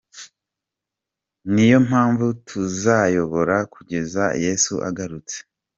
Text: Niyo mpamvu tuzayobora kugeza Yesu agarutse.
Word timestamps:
Niyo 1.51 1.77
mpamvu 1.87 2.25
tuzayobora 2.47 3.57
kugeza 3.73 4.23
Yesu 4.43 4.73
agarutse. 4.89 5.37